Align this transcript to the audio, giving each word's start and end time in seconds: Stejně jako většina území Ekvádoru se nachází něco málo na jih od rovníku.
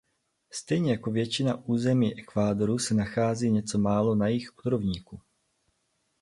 Stejně 0.53 0.91
jako 0.91 1.11
většina 1.11 1.55
území 1.65 2.19
Ekvádoru 2.19 2.79
se 2.79 2.93
nachází 2.93 3.51
něco 3.51 3.79
málo 3.79 4.15
na 4.15 4.27
jih 4.27 4.57
od 4.57 4.69
rovníku. 4.69 5.21